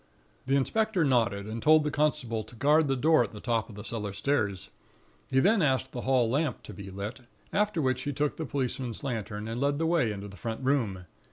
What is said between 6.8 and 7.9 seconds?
lit, after